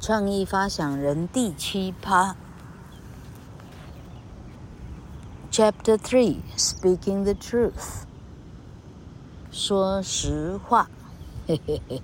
[0.00, 2.34] 创意发想人第七趴
[5.52, 8.04] ，Chapter Three: Speaking the Truth。
[9.52, 10.88] 说实话，
[11.46, 12.02] 嘿嘿嘿，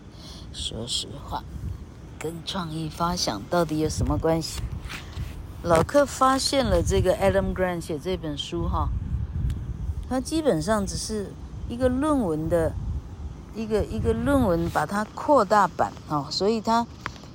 [0.53, 1.43] 说实话，
[2.19, 4.61] 跟创意发想到底有什么关系？
[5.63, 8.91] 老克发现了这个 Adam Grant 写这本书哈，
[10.07, 11.33] 他基本上只是
[11.67, 12.75] 一个论文的
[13.55, 16.87] 一个一个论文，把它扩大版哦，所以他。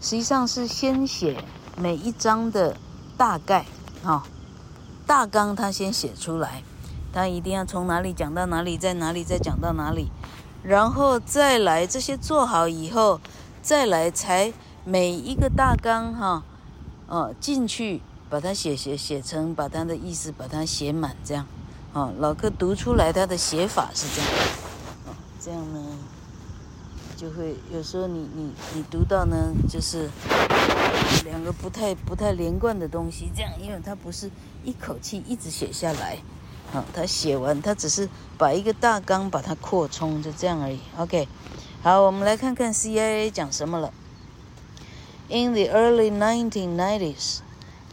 [0.01, 1.43] 实际上是先写
[1.77, 2.75] 每一章的
[3.15, 3.65] 大概，
[4.03, 4.23] 哈，
[5.05, 6.63] 大纲他先写出来，
[7.13, 10.09] 他一定要从哪里讲到哪里，在哪里再讲到哪里，
[10.63, 13.21] 然后再来这些做好以后，
[13.61, 14.51] 再来才
[14.83, 16.43] 每一个大纲，哈，
[17.05, 21.45] 哦，进去把它写写写成，把它的意思把它写满，这样，
[21.93, 24.31] 哦，老哥读出来他的写法是这样，
[25.05, 25.79] 哦，这样呢。
[27.21, 30.09] 就会有时候你你你读到呢，就是
[31.23, 34.31] 两个不太不太连贯的东西，这样，因为他不是
[34.63, 36.17] 一口气一直写下来，
[36.73, 38.09] 好，他写完他只是
[38.39, 40.79] 把一个大纲把它扩充，就这样而已。
[40.97, 41.27] OK，
[41.83, 43.93] 好，我们来看看 CIA 讲什么了。
[45.29, 47.41] In the early 1990s,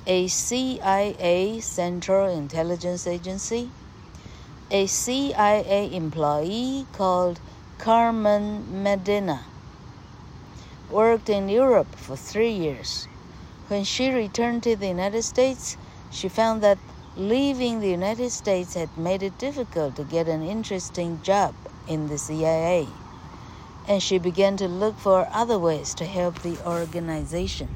[0.07, 3.69] a CIA Central Intelligence Agency,
[4.71, 7.37] a CIA employee called
[7.78, 9.46] Carmen Medina
[10.90, 13.08] worked in Europe for three years.
[13.68, 15.78] When she returned to the United States,
[16.12, 16.78] she found that
[17.16, 21.54] leaving the United States had made it difficult to get an interesting job
[21.88, 22.88] in the CIA,
[23.88, 27.70] and she began to look for other ways to help the organization.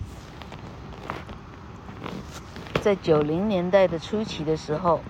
[2.82, 5.02] 在九零年代的初期的时候，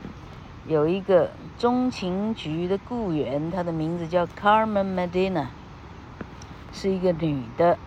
[0.66, 1.30] 有一个。
[1.58, 5.46] 中情局的雇员，她的名字叫 Carmen Medina，
[6.72, 7.78] 是一个女的。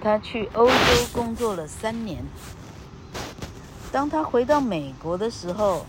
[0.00, 0.74] 她去欧洲
[1.12, 2.24] 工作了三年。
[3.90, 5.84] 当她回到美国的时候，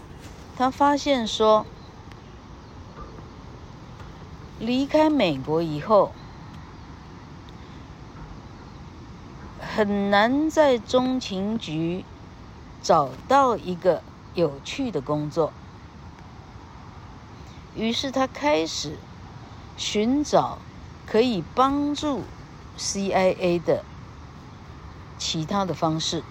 [0.58, 1.66] 她发现说，
[4.60, 6.12] 离开美国以后，
[9.62, 12.04] 很难在中情局
[12.82, 15.54] 找到一个有趣的工作。
[17.79, 18.97] 于是他开始
[19.77, 20.59] 寻找
[21.07, 22.23] 可以帮助
[22.77, 23.85] CIA 的
[25.17, 26.23] 其他的方式。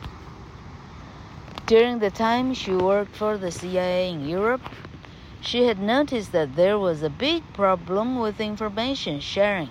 [1.65, 4.61] During the time she worked for the CIA in Europe,
[5.41, 9.69] she had noticed that there was a big problem with information sharing.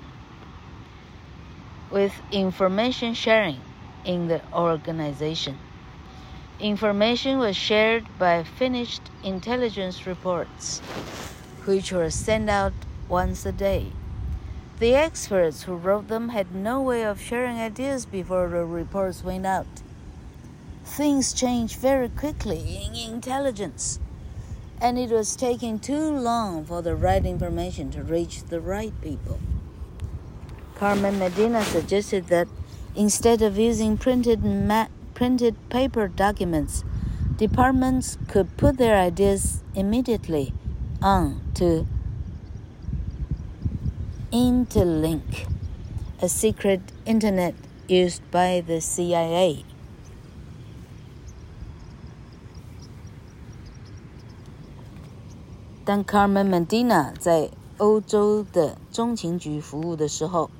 [1.90, 3.60] With information sharing
[4.04, 5.56] in the organization,
[6.58, 10.80] information was shared by finished intelligence reports
[11.65, 12.73] which were sent out
[13.07, 13.91] once a day.
[14.79, 19.45] The experts who wrote them had no way of sharing ideas before the reports went
[19.45, 19.67] out.
[20.83, 23.99] Things changed very quickly in intelligence,
[24.81, 29.39] and it was taking too long for the right information to reach the right people.
[30.73, 32.47] Carmen Medina suggested that
[32.95, 34.41] instead of using printed,
[35.13, 36.83] printed paper documents,
[37.37, 40.53] departments could put their ideas immediately
[41.01, 41.85] on to
[44.31, 45.47] Interlink,
[46.21, 47.53] a secret internet
[47.87, 49.65] used by the CIA.
[55.83, 60.51] 当 Carmen Medina 在欧洲的中情局服务的时候，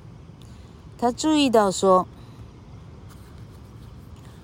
[0.98, 2.06] 他注意到说，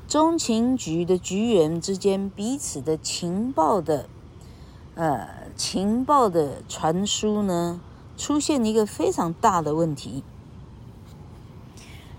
[0.07, 4.09] 中情局的局员之间彼此的情报的，
[4.99, 5.39] 呃。
[5.59, 7.81] 情报的传输呢，
[8.17, 10.23] 出现一个非常大的问题。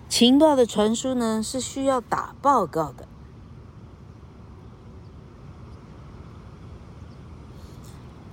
[0.10, 3.08] 情报的传输呢，是需要打报告的。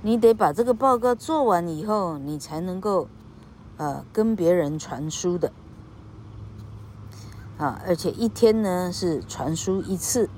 [0.03, 3.07] 你得把这个报告做完以后，你才能够
[3.77, 5.53] 呃跟别人传输的。
[7.59, 10.29] 啊，而且一天呢是传输一次。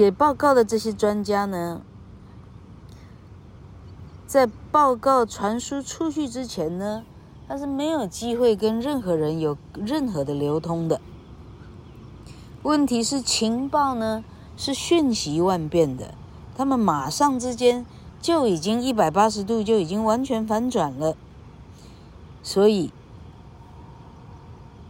[0.00, 1.82] 写报告的这些专家呢，
[4.26, 7.04] 在报告传输出去之前呢，
[7.46, 11.02] 他是没有机会跟任何人有任何的流通的。
[12.62, 14.24] 问题是情报呢
[14.56, 16.14] 是瞬息万变的，
[16.56, 17.84] 他们马上之间
[18.22, 21.14] 就已经一百八十度就已经完全反转了，
[22.42, 22.90] 所以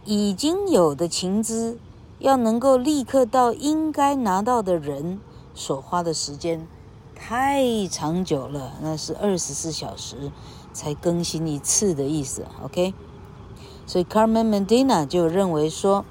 [0.05, 1.77] 已经有的情资。
[2.21, 5.19] 要能够立刻到应该拿到的人
[5.55, 6.67] 所花的时间
[7.15, 10.31] 太长久了，那是二十四小时，
[10.71, 12.45] 才更新一次的意思。
[12.63, 12.93] OK，
[13.87, 16.05] 所以 Carmen Medina 就认为说，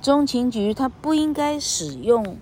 [0.00, 2.38] 中情局它不应该使用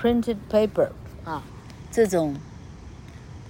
[0.00, 0.90] printed paper
[1.24, 1.42] 啊
[1.90, 2.36] 这种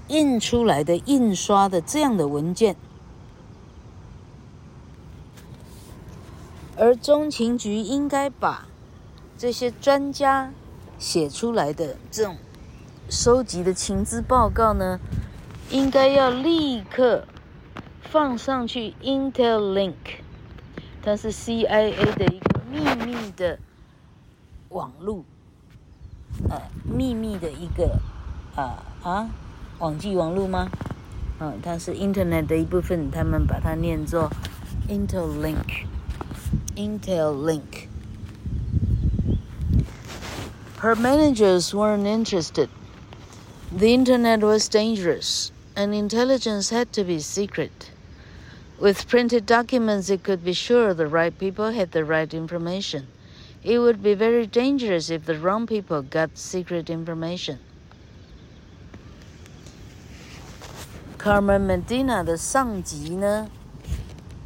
[0.09, 2.75] 印出来的印刷的这样的文件。
[6.81, 8.67] 而中情局应该把
[9.37, 10.51] 这些专家
[10.99, 12.39] 写出来的这种
[13.11, 14.99] 收集的情资报告呢，
[15.69, 17.27] 应该要立刻
[18.01, 19.93] 放上去 Interlink，
[21.03, 23.59] 它是 CIA 的一个秘密的
[24.71, 25.23] 网络，
[26.49, 27.99] 呃，秘密的一个
[28.57, 29.29] 啊啊，
[29.81, 30.71] 网际网络吗？
[31.41, 34.31] 嗯，它是 Internet 的一部分，他们把它念作
[34.89, 35.85] Interlink。
[36.76, 37.90] Intel Link.
[40.78, 42.70] Her managers weren't interested.
[43.72, 47.92] The internet was dangerous, and intelligence had to be secret.
[48.80, 53.08] With printed documents, it could be sure the right people had the right information.
[53.64, 57.60] It would be very dangerous if the wrong people got secret information.
[61.18, 63.50] Carmen Medina 的上级呢，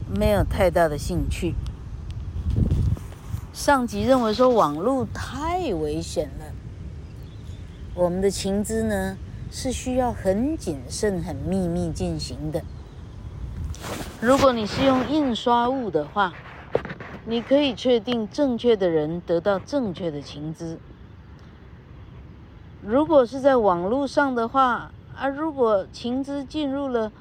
[0.08, 1.56] 没有太大的兴趣。
[3.55, 6.45] 上级认为说网络太危险了，
[7.95, 9.17] 我们的情资呢
[9.49, 12.61] 是需要很谨慎、很秘密进行的。
[14.21, 16.33] 如果你是用印刷物的话，
[17.27, 20.81] 你可以确定正确的人得到正确的情资。
[22.83, 27.13] 如果是在网络上的话，啊，如果情资进入了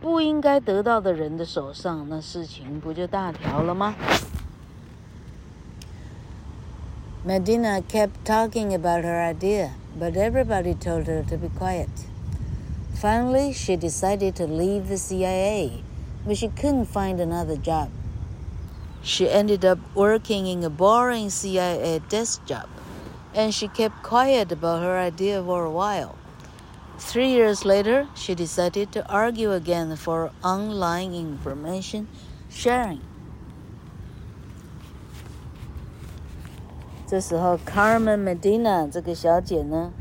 [0.00, 3.94] 不应该得到的人的手上，那事情不就大条了吗
[7.24, 11.88] ？Medina kept talking about her idea, but everybody told her to be quiet.
[12.94, 15.82] Finally, she decided to leave the CIA,
[16.26, 17.90] but she couldn't find another job.
[19.02, 22.68] She ended up working in a boring CIA desk job,
[23.34, 26.16] and she kept quiet about her idea for a while.
[26.98, 32.06] Three years later, she decided to argue again for online information
[32.50, 33.00] sharing.
[37.14, 39.92] 这时候，Carmen Medina 这个小姐呢，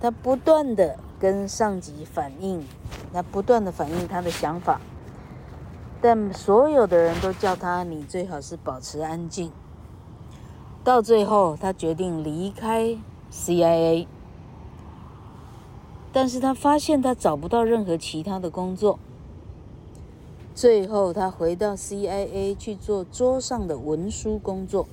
[0.00, 2.66] 她不断的跟上级反映，
[3.12, 4.80] 她不断的反映她的想法，
[6.00, 9.52] 但所有的人都叫她，你最好是保持安静。
[10.82, 12.98] 到最后，她决定离开
[13.30, 14.08] CIA，
[16.12, 18.98] 但是她发现她找不到任何其他的工作，
[20.52, 24.88] 最后她回到 CIA 去做桌上的文书工作。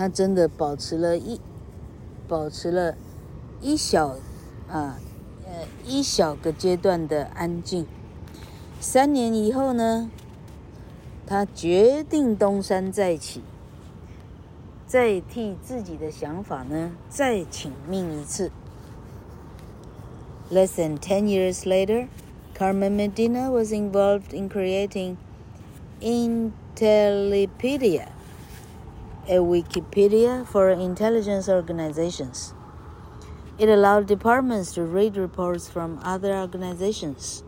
[0.00, 1.38] 他真的保持了一，
[2.26, 2.96] 保持了
[3.60, 4.16] 一小，
[4.66, 4.98] 啊，
[5.44, 7.86] 呃，一小个阶段的安静。
[8.80, 10.10] 三年以后呢，
[11.26, 13.42] 他决定东山再起，
[14.86, 18.50] 再替自己的想法呢，再请命一次。
[20.50, 22.08] Less than ten years later,
[22.54, 25.18] Carmen Medina was involved in creating
[26.00, 28.06] Intellipedia.
[29.30, 32.52] A Wikipedia for intelligence organizations.
[33.60, 37.44] It allowed departments to read reports from other organizations.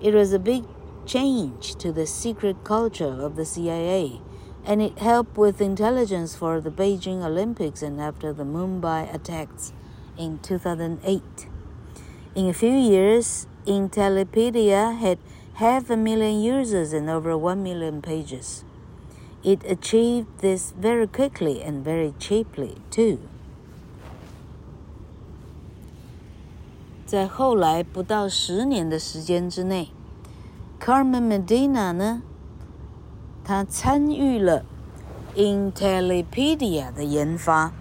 [0.00, 0.64] It was a big
[1.04, 4.22] change to the secret culture of the CIA,
[4.64, 9.74] and it helped with intelligence for the Beijing Olympics and after the Mumbai attacks
[10.16, 11.22] in 2008.
[12.34, 15.18] In a few years, Intellipedia had
[15.54, 18.65] half a million users and over 1 million pages.
[19.43, 23.17] It achieved this very quickly and very cheaply too.
[27.07, 29.89] 在后来不到十年的时间之内，
[30.79, 32.21] Carmen Medina 呢，
[33.43, 34.63] 他参与了
[35.35, 37.73] Intellipedia 的研发，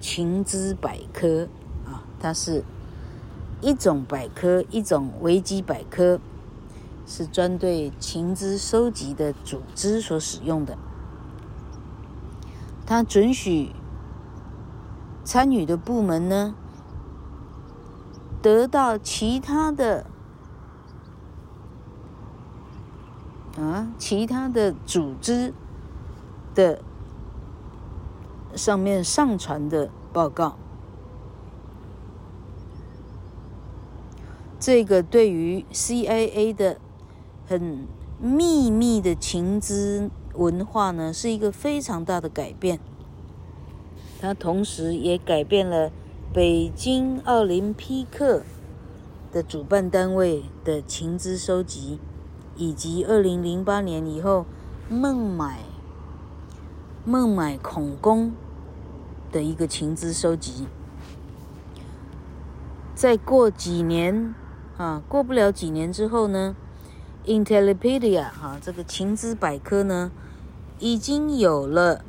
[0.00, 1.48] 情资百科
[1.86, 2.64] 啊，它是
[3.60, 6.20] 一种百科，一种维基百科。
[7.11, 10.77] 是专对情资收集的组织所使用的。
[12.85, 13.71] 他准许
[15.23, 16.53] 参与的部门呢，
[18.43, 20.05] 得到其他的
[23.57, 25.51] 啊，其他的组织
[26.53, 26.83] 的
[28.55, 30.57] 上面上传的报告。
[34.59, 36.79] 这个对于 CIA 的。
[37.49, 37.87] 很
[38.21, 42.79] 秘密的情资文化呢，是一个非常大的改变。
[44.21, 45.91] 它同时也改变了
[46.31, 48.43] 北京奥林匹克
[49.31, 51.97] 的主办单位的情资收集，
[52.55, 54.45] 以及二零零八年以后
[54.87, 55.61] 孟买
[57.03, 58.31] 孟买恐攻
[59.31, 60.67] 的一个情资收集。
[62.93, 64.35] 再过几年
[64.77, 66.55] 啊，过不了几年之后呢
[67.25, 70.11] ，Intellipedia 哈、这个情资百科呢，
[70.79, 72.03] 已经有了。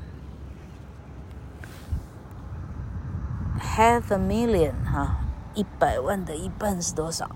[3.58, 5.20] Half a million 哈，
[5.54, 7.30] 一百万的一半是多少？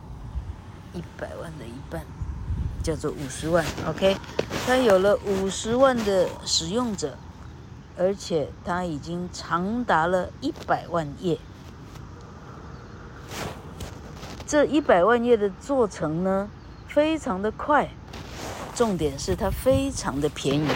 [0.92, 2.02] 一百万的一半
[2.82, 3.64] 叫做五十万。
[3.86, 4.16] OK，
[4.66, 7.16] 它有了五十万的使用者，
[7.96, 11.38] 而且它已经长达了一百万页。
[14.46, 16.50] 这一百万页的做成呢，
[16.93, 17.89] 非常的快，
[18.75, 20.67] 重点是它非常的便宜。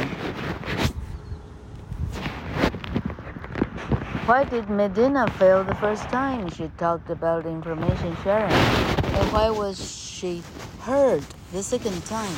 [4.25, 8.49] Why did Medina fail the first time she talked about information sharing?
[8.49, 10.41] And why was she
[10.85, 11.21] heard
[11.51, 12.31] the second time?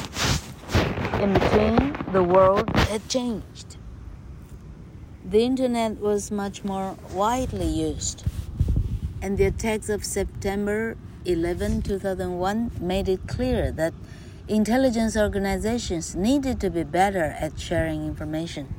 [1.22, 3.78] In between, the world had changed.
[5.30, 8.24] The internet was much more widely used.
[9.22, 13.94] And the attacks of September 11, 2001 made it clear that
[14.48, 18.74] intelligence organizations needed to be better at sharing information.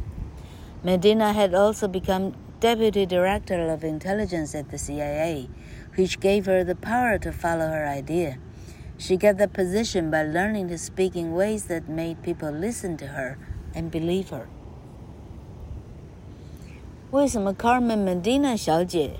[0.84, 5.48] Medina had also become deputy director of intelligence at the CIA,
[5.96, 8.38] which gave her the power to follow her idea.
[8.98, 13.08] She got the position by learning to speak in ways that made people listen to
[13.08, 13.36] her
[13.74, 14.46] and believe her.
[17.10, 19.12] 为什么 Carmen Medina 小姐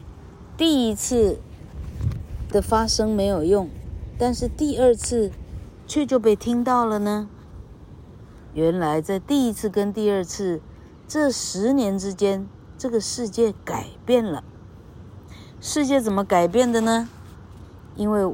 [0.57, 1.41] 第一次
[2.52, 3.70] 的发声没有用，
[4.18, 5.32] 但是第二次
[5.88, 7.30] 却就被听到了呢？
[8.54, 10.62] 原来在第一次跟第二次
[11.08, 12.48] 这十年之间。
[12.78, 14.44] 这个世界改变了，
[15.60, 17.08] 世界怎么改变的呢？
[17.96, 18.34] 因为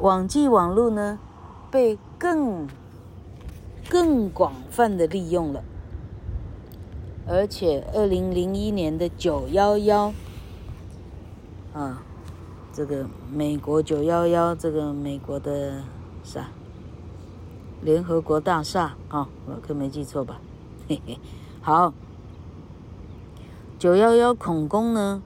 [0.00, 1.20] 网际网络呢，
[1.70, 2.66] 被更
[3.88, 5.62] 更广泛的利用了，
[7.28, 10.12] 而且二零零一年的九幺幺
[11.72, 12.02] 啊，
[12.72, 15.82] 这个美国九幺幺，这个美国的
[16.24, 16.48] 啥？
[17.82, 20.40] 联合国大厦啊，我可没记错吧？
[20.88, 21.18] 嘿嘿，
[21.60, 21.92] 好。
[23.78, 25.20] 九幺幺恐攻呢，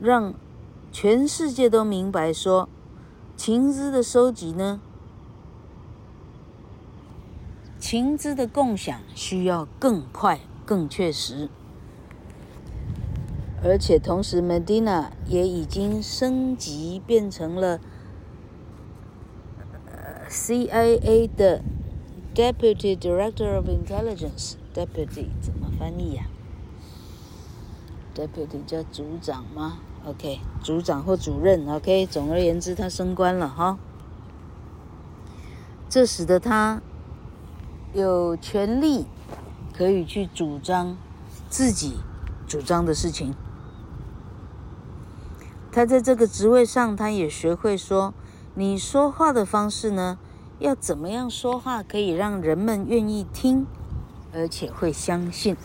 [0.00, 0.34] 让
[0.90, 2.68] 全世界都明白说，
[3.36, 4.80] 情资的收集呢，
[7.78, 11.48] 情资的共享需要更快、更确实，
[13.62, 17.78] 而且同时，Medina 也已经升级变成了
[20.30, 21.62] CIA 的
[22.34, 24.54] Deputy Director of Intelligence。
[24.74, 26.24] Deputy 怎么翻译呀
[28.14, 31.68] ？Deputy 叫组长吗？OK，组长或主任。
[31.68, 33.78] OK，总而言之，他升官了哈。
[35.90, 36.80] 这使得他
[37.92, 39.04] 有权利
[39.74, 40.96] 可以去主张
[41.50, 41.96] 自己
[42.46, 43.34] 主张的事情。
[45.72, 48.12] 他在这个职位上，他也学会说：
[48.54, 50.18] 你说话的方式呢，
[50.58, 53.66] 要怎么样说话可以让人们愿意听，
[54.32, 55.56] 而且会相信。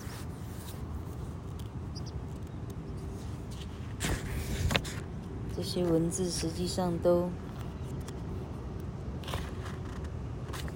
[5.55, 7.29] 这些文字实际上都，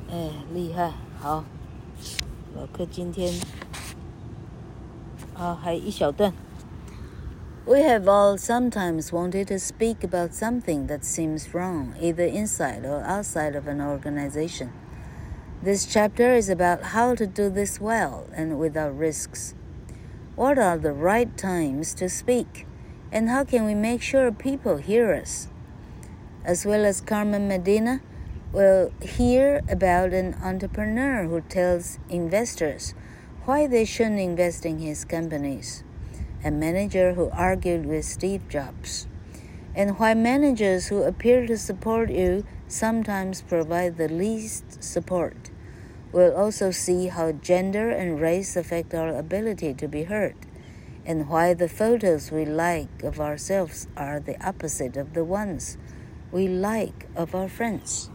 [0.10, 0.92] 哎，厉害！
[1.20, 1.44] 好，
[2.56, 3.34] 老客今天
[5.36, 6.34] 啊，还一小段。
[7.70, 13.56] We have all sometimes wanted to speak about something that seems wrong, either inside or outside
[13.56, 14.74] of an organization.
[15.62, 19.54] This chapter is about how to do this well and without risks.
[20.36, 22.66] What are the right times to speak?
[23.12, 25.48] And how can we make sure people hear us?
[26.44, 28.02] As well as Carmen Medina,
[28.52, 32.96] we'll hear about an entrepreneur who tells investors
[33.46, 35.84] why they shouldn't invest in his companies,
[36.44, 39.08] a manager who argued with Steve Jobs,
[39.76, 45.50] and why managers who appear to support you sometimes provide the least support.
[46.12, 50.36] We'll also see how gender and race affect our ability to be heard
[51.06, 55.78] and why the photos we like of ourselves are the opposite of the ones
[56.32, 58.12] we like of our friends.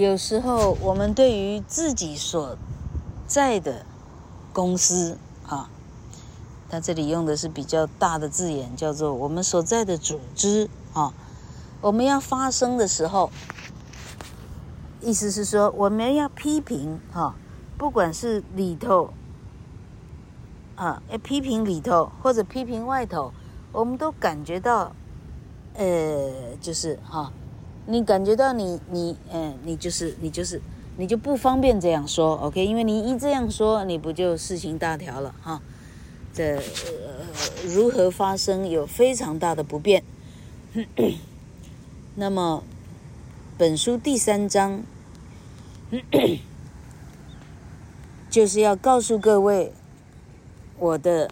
[0.00, 2.56] 有时候，我们对于自己所
[3.26, 3.84] 在的
[4.50, 5.68] 公司啊，
[6.70, 11.12] 他这里用的是比较大的字眼，叫做我们所在的组织啊，
[11.82, 13.30] 我们要发声的时候。
[15.02, 17.34] 意思是说，我们要批评哈，
[17.76, 19.10] 不管是里头
[20.76, 23.34] 啊，要批评里头或者批评外头，
[23.70, 24.92] 我们都感觉到，
[25.74, 27.30] 呃，就是哈，
[27.90, 30.60] 你感觉到你你嗯，你就是你就是
[30.96, 32.64] 你就不方便这样说，OK？
[32.64, 35.60] 因为你一这样说，你不就事情大条了哈？
[36.32, 36.62] 这、
[37.66, 40.02] 如何发生有非常大的不便。
[42.14, 42.62] 那么。
[43.58, 44.82] 本书第三章，
[48.30, 49.74] 就是要告诉各位，
[50.78, 51.30] 我的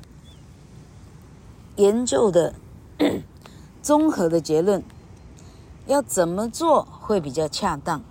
[1.77, 2.53] 研究的
[3.81, 4.85] 综合的结论，
[5.89, 8.03] 要怎么做会比较恰当，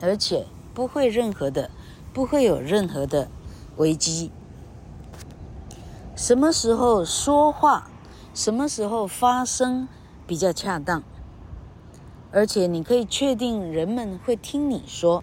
[0.00, 1.70] 而且不会任何的，
[2.12, 3.28] 不会有任何的
[3.76, 4.32] 危机。
[6.16, 7.88] 什么时候说话，
[8.34, 9.86] 什么时候发声
[10.26, 11.04] 比较恰当？
[12.32, 15.22] 而且你可以确定人们会听你说，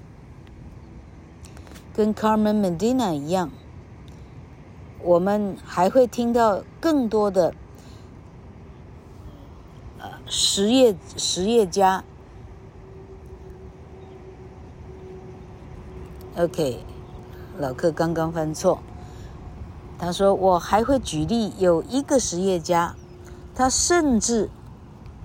[1.93, 3.51] 跟 Carmen Medina 一样，
[5.03, 7.53] 我们还会听到更多的
[10.27, 12.03] 实业实业家。
[16.37, 16.83] OK，
[17.57, 18.79] 老客刚刚犯错，
[19.97, 22.95] 他说我还会举例，有一个实业家，
[23.55, 24.49] 他甚至。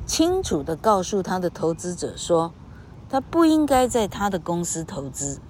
[0.05, 2.53] 清楚地告诉他的投资者说，
[3.09, 5.41] 他不应该在他的公司投资。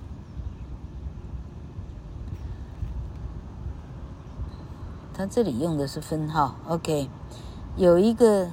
[5.15, 7.09] 他这里用的是分号，OK。
[7.77, 8.51] 有一个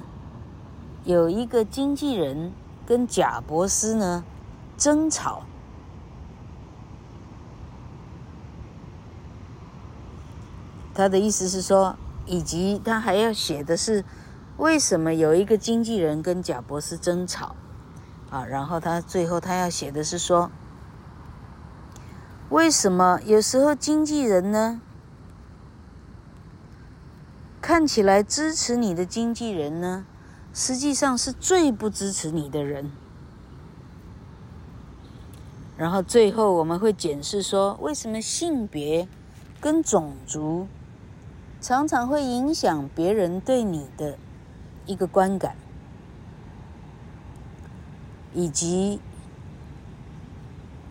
[1.10, 2.52] 有一个经纪人
[2.86, 4.24] 跟贾伯斯呢
[4.76, 5.42] 争吵，
[10.94, 14.04] 他的意思是说，以及他还要写的是。
[14.56, 17.56] 为什么有一个经纪人跟贾伯斯争吵？
[18.28, 20.50] 啊，然后他最后他要写的是说，
[22.50, 24.82] 为什么有时候经纪人呢，
[27.62, 30.04] 看起来支持你的经纪人呢，
[30.52, 32.90] 实际上是最不支持你的人。
[35.76, 39.08] 然后最后我们会检视说，为什么性别
[39.60, 40.66] 跟种族
[41.60, 44.18] 常常会影响别人对你的。
[44.86, 45.54] 一个观感，
[48.34, 48.98] 以及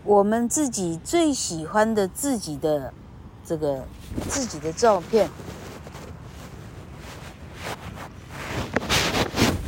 [0.04, 2.94] 我们自己最喜欢的自己的
[3.44, 3.84] 这个
[4.26, 5.28] 自己的照片。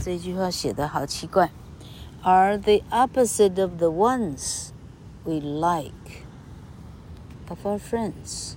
[0.04, 1.52] 这句话写的好奇怪
[2.22, 4.70] ，are the opposite of the ones
[5.22, 6.24] we like
[7.48, 8.54] of our friends。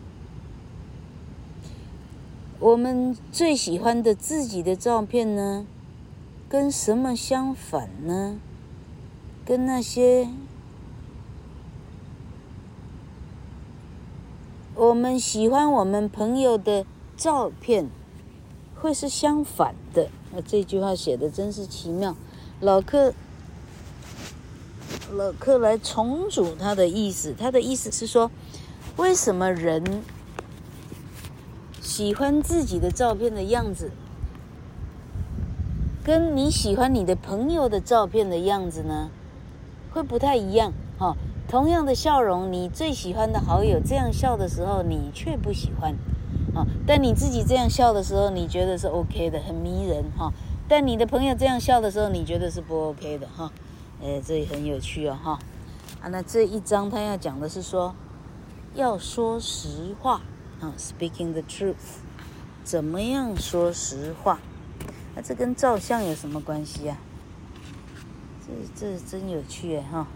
[2.60, 5.67] 我们最喜欢的自己的照片呢，
[6.49, 8.39] 跟什么相反呢？
[9.45, 10.27] 跟那些
[14.73, 17.88] 我们喜欢我们朋友的照片，
[18.73, 20.10] 会是相反的。
[20.41, 22.15] 这句话写的真是奇妙。
[22.60, 23.13] 老克，
[25.12, 27.34] 老克来重组他的意思。
[27.38, 28.32] 他的意思是说，
[28.98, 30.04] 为什么人？
[31.82, 33.91] 喜欢自己的照片的样子，
[36.04, 39.10] 跟你喜欢你的朋友的照片的样子呢，
[39.91, 41.17] 会不太一样哈、哦。
[41.48, 45.95] 同样的笑容，你最喜欢的好友这样笑的时候，你却不喜欢
[46.55, 50.31] 啊、但你自己这样笑的时候，你觉得是 OK 的，很迷人哈、
[50.67, 53.51] 但你的朋友这样笑的时候，你觉得是不 OK 的哈。
[54.01, 55.39] 哎，这也很有趣哦哈。
[56.01, 57.93] 啊，那这一章他要讲的是说，
[58.73, 60.21] 要说实话。
[60.61, 61.99] 啊，speaking the truth，
[62.63, 64.39] 怎么样说实话？
[65.13, 67.03] 那、啊、这跟照相有什么关系呀、啊？
[68.47, 70.07] 这这真有趣哎哈！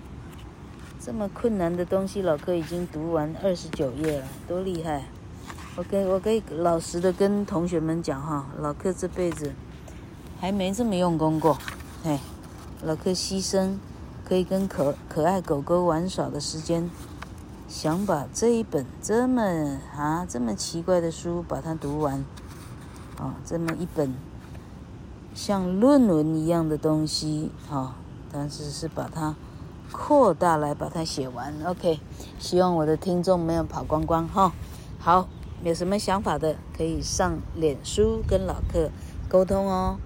[1.01, 5.05] 这么困难的东西，老克已经读完二十九页了，多厉害！
[5.79, 9.53] 我给我可以老实的跟同学们讲哈，老克这辈子
[10.37, 11.57] 还没这么用功过。
[12.03, 12.19] 哎，
[12.83, 13.77] 老克牺牲
[14.25, 16.89] 可以跟可可爱狗狗玩耍的时间。
[17.69, 19.41] 想把这一本这么
[19.95, 22.25] 啊这么奇怪的书把它读完，
[23.17, 24.13] 啊，这么一本
[25.33, 27.95] 像论文一样的东西，啊，
[28.33, 29.33] 但是是把它
[29.93, 31.53] 扩大来把它写完。
[31.65, 32.01] OK，
[32.37, 34.51] 希望我的听众没有跑光光哈、
[34.99, 35.29] 好，
[35.63, 38.89] 有什么想法的可以上脸书跟老客
[39.27, 39.99] 沟通哦。